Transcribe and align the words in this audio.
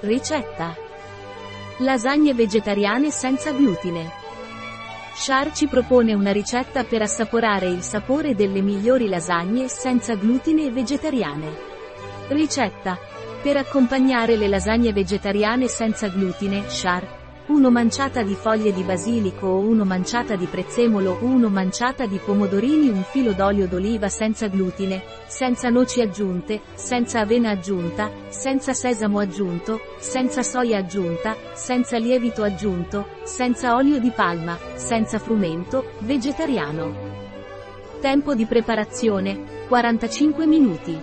Ricetta. 0.00 0.76
Lasagne 1.78 2.34
vegetariane 2.34 3.10
senza 3.10 3.52
glutine. 3.52 4.12
Char 5.14 5.52
ci 5.52 5.68
propone 5.68 6.12
una 6.12 6.32
ricetta 6.32 6.84
per 6.84 7.00
assaporare 7.00 7.68
il 7.68 7.80
sapore 7.80 8.34
delle 8.34 8.60
migliori 8.60 9.08
lasagne 9.08 9.68
senza 9.68 10.14
glutine 10.14 10.66
e 10.66 10.70
vegetariane. 10.70 11.48
Ricetta. 12.28 12.98
Per 13.42 13.56
accompagnare 13.56 14.36
le 14.36 14.48
lasagne 14.48 14.92
vegetariane 14.92 15.66
senza 15.66 16.08
glutine, 16.08 16.64
Char 16.68 17.25
1 17.48 17.70
manciata 17.70 18.24
di 18.24 18.34
foglie 18.34 18.72
di 18.72 18.82
basilico 18.82 19.46
o 19.46 19.58
1 19.60 19.84
manciata 19.84 20.34
di 20.34 20.46
prezzemolo 20.46 21.18
1 21.20 21.48
manciata 21.48 22.04
di 22.04 22.18
pomodorini 22.18 22.88
un 22.88 23.04
filo 23.04 23.34
d'olio 23.34 23.68
d'oliva 23.68 24.08
senza 24.08 24.48
glutine, 24.48 25.00
senza 25.28 25.68
noci 25.68 26.00
aggiunte, 26.00 26.62
senza 26.74 27.20
avena 27.20 27.50
aggiunta, 27.50 28.10
senza 28.30 28.74
sesamo 28.74 29.20
aggiunto, 29.20 29.80
senza 29.98 30.42
soia 30.42 30.78
aggiunta, 30.78 31.36
senza 31.52 31.98
lievito 31.98 32.42
aggiunto, 32.42 33.06
senza 33.22 33.76
olio 33.76 34.00
di 34.00 34.10
palma, 34.10 34.58
senza 34.74 35.20
frumento, 35.20 35.92
vegetariano. 36.00 36.94
Tempo 38.00 38.34
di 38.34 38.44
preparazione, 38.46 39.64
45 39.68 40.46
minuti. 40.46 41.00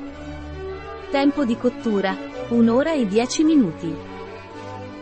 Tempo 1.10 1.46
di 1.46 1.56
cottura, 1.56 2.14
1 2.50 2.74
ora 2.76 2.92
e 2.92 3.08
10 3.08 3.44
minuti. 3.46 3.96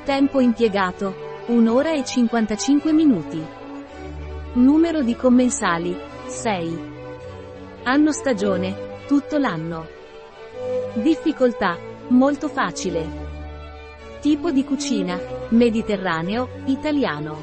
Tempo 0.04 0.40
impiegato, 0.40 1.30
1 1.48 1.74
ora 1.74 1.92
e 1.92 2.06
55 2.06 2.94
minuti. 2.94 3.44
Numero 4.54 5.02
di 5.02 5.16
commensali, 5.16 5.98
6. 6.28 6.80
Anno 7.84 8.12
stagione, 8.12 9.00
tutto 9.08 9.40
l'anno. 9.40 9.88
Difficoltà, 10.94 11.78
molto 12.10 12.48
facile. 12.48 13.30
Tipo 14.22 14.52
di 14.52 14.64
cucina, 14.64 15.20
mediterraneo, 15.50 16.48
italiano. 16.66 17.42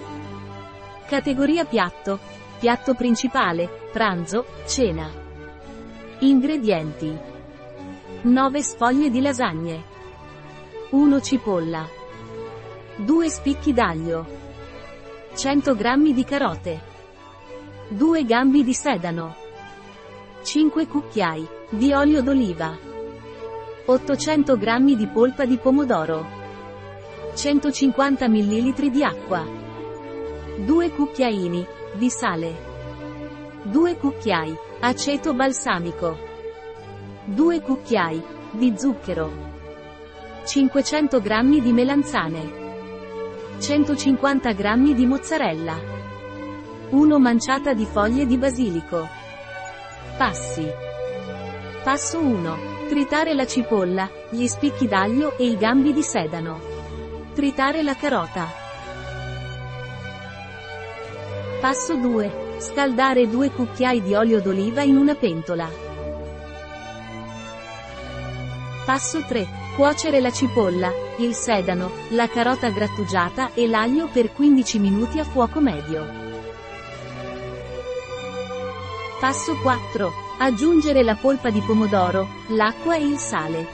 Categoria 1.09 1.65
piatto, 1.65 2.21
piatto 2.61 2.95
principale, 2.95 3.69
pranzo, 3.91 4.47
cena. 4.67 5.11
Ingredienti. 6.21 7.19
9 8.23 8.63
sfoglie 8.63 9.11
di 9.11 9.21
lasagne. 9.21 9.83
1 10.91 11.21
cipolla. 11.21 11.98
2 13.01 13.31
spicchi 13.31 13.73
d'aglio. 13.73 14.27
100 15.37 15.77
g 15.77 16.13
di 16.13 16.25
carote. 16.25 16.81
2 17.91 18.25
gambi 18.25 18.65
di 18.65 18.75
sedano. 18.75 19.37
5 20.43 20.89
cucchiai 20.89 21.47
di 21.71 21.93
olio 21.93 22.23
d'oliva. 22.23 22.77
800 23.87 24.57
g 24.57 24.97
di 24.97 25.07
polpa 25.07 25.45
di 25.45 25.59
pomodoro. 25.59 26.27
150 27.35 28.27
ml 28.29 28.91
di 28.91 29.05
acqua. 29.05 29.47
2 30.57 30.91
cucchiaini 30.91 31.65
di 31.93 32.11
sale. 32.11 32.57
2 33.63 33.97
cucchiai 33.97 34.53
aceto 34.81 35.35
balsamico. 35.35 36.19
2 37.27 37.61
cucchiai 37.61 38.21
di 38.51 38.75
zucchero. 38.77 39.31
500 40.45 41.21
g 41.21 41.61
di 41.61 41.73
melanzane. 41.73 42.68
150 43.61 44.53
g 44.53 44.95
di 44.95 45.05
mozzarella. 45.05 45.77
1 46.91 47.19
manciata 47.19 47.75
di 47.75 47.85
foglie 47.85 48.25
di 48.25 48.39
basilico. 48.39 49.07
Passi. 50.17 50.67
Passo 51.83 52.21
1. 52.21 52.57
Tritare 52.89 53.35
la 53.35 53.47
cipolla, 53.47 54.09
gli 54.31 54.47
spicchi 54.47 54.87
d'aglio 54.87 55.37
e 55.37 55.47
i 55.47 55.57
gambi 55.57 55.93
di 55.93 56.03
sedano. 56.03 56.61
Tritare 57.35 57.83
la 57.83 57.95
carota. 57.97 58.47
Passo 61.61 61.97
2. 61.97 62.47
Scaldare 62.59 63.29
2 63.29 63.51
cucchiai 63.51 64.03
di 64.03 64.15
olio 64.15 64.41
d'oliva 64.41 64.83
in 64.83 64.97
una 64.97 65.15
pentola. 65.15 65.69
Passo 68.85 69.23
3. 69.23 69.68
Cuocere 69.79 70.19
la 70.19 70.33
cipolla, 70.33 70.91
il 71.19 71.35
sedano, 71.35 71.93
la 72.09 72.27
carota 72.27 72.69
grattugiata 72.69 73.55
e 73.55 73.69
l'aglio 73.69 74.09
per 74.09 74.33
15 74.33 74.81
minuti 74.81 75.21
a 75.21 75.25
fuoco 75.25 75.61
medio. 75.61 76.05
Passo 79.21 79.57
4. 79.63 80.13
Aggiungere 80.39 81.05
la 81.05 81.15
polpa 81.15 81.51
di 81.51 81.61
pomodoro, 81.61 82.27
l'acqua 82.49 82.97
e 82.97 83.05
il 83.05 83.19
sale. 83.19 83.69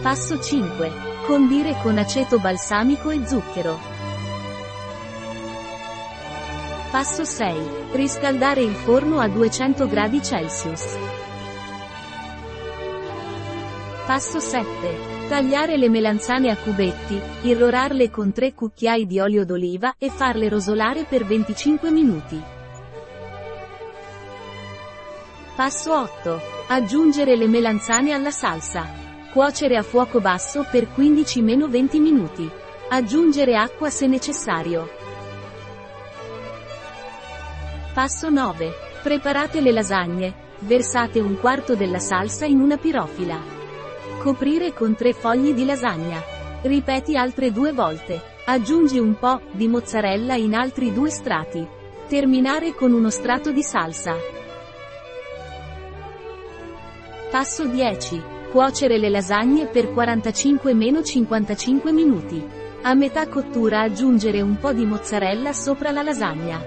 Passo 0.00 0.40
5. 0.40 0.92
Condire 1.26 1.80
con 1.82 1.98
aceto 1.98 2.38
balsamico 2.38 3.10
e 3.10 3.26
zucchero. 3.26 3.80
Passo 6.92 7.24
6. 7.24 7.68
Riscaldare 7.94 8.60
il 8.62 8.74
forno 8.76 9.18
a 9.18 9.26
200 9.26 9.88
gradi 9.88 10.22
Celsius. 10.22 11.30
Passo 14.04 14.40
7. 14.40 15.28
Tagliare 15.28 15.76
le 15.76 15.88
melanzane 15.88 16.50
a 16.50 16.56
cubetti, 16.56 17.20
irrorarle 17.42 18.10
con 18.10 18.32
3 18.32 18.52
cucchiai 18.52 19.06
di 19.06 19.20
olio 19.20 19.44
d'oliva 19.44 19.94
e 19.96 20.10
farle 20.10 20.48
rosolare 20.48 21.04
per 21.04 21.24
25 21.24 21.88
minuti. 21.92 22.42
Passo 25.54 25.96
8. 25.96 26.40
Aggiungere 26.66 27.36
le 27.36 27.46
melanzane 27.46 28.12
alla 28.12 28.32
salsa. 28.32 28.88
Cuocere 29.32 29.76
a 29.76 29.84
fuoco 29.84 30.20
basso 30.20 30.66
per 30.68 30.88
15-20 30.88 32.00
minuti. 32.00 32.50
Aggiungere 32.88 33.56
acqua 33.56 33.88
se 33.88 34.08
necessario. 34.08 34.90
Passo 37.94 38.28
9. 38.30 38.72
Preparate 39.00 39.60
le 39.60 39.70
lasagne. 39.70 40.34
Versate 40.58 41.20
un 41.20 41.38
quarto 41.38 41.76
della 41.76 42.00
salsa 42.00 42.46
in 42.46 42.60
una 42.60 42.76
pirofila. 42.76 43.61
Coprire 44.22 44.72
con 44.72 44.94
tre 44.94 45.12
fogli 45.14 45.52
di 45.52 45.64
lasagna. 45.64 46.22
Ripeti 46.62 47.16
altre 47.16 47.50
due 47.50 47.72
volte. 47.72 48.22
Aggiungi 48.44 49.00
un 49.00 49.18
po' 49.18 49.40
di 49.50 49.66
mozzarella 49.66 50.36
in 50.36 50.54
altri 50.54 50.92
due 50.92 51.10
strati. 51.10 51.66
Terminare 52.06 52.72
con 52.72 52.92
uno 52.92 53.10
strato 53.10 53.50
di 53.50 53.64
salsa. 53.64 54.14
Passo 57.32 57.66
10. 57.66 58.22
Cuocere 58.52 58.96
le 58.96 59.08
lasagne 59.08 59.66
per 59.66 59.86
45-55 59.86 61.92
minuti. 61.92 62.48
A 62.82 62.94
metà 62.94 63.26
cottura 63.26 63.80
aggiungere 63.80 64.40
un 64.40 64.56
po' 64.56 64.72
di 64.72 64.86
mozzarella 64.86 65.52
sopra 65.52 65.90
la 65.90 66.02
lasagna. 66.02 66.64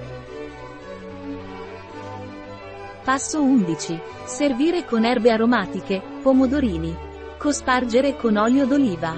Passo 3.01 3.41
11. 3.41 3.97
Servire 4.25 4.83
con 4.83 5.05
erbe 5.05 5.31
aromatiche, 5.31 6.01
pomodorini. 6.21 7.04
Cospargere 7.45 8.15
con 8.15 8.37
olio 8.37 8.65
d'oliva. 8.65 9.13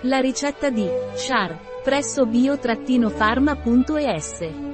La 0.00 0.18
ricetta 0.18 0.68
di 0.68 0.84
Char 1.14 1.56
presso 1.84 2.26
bio-pharma.es 2.26 4.71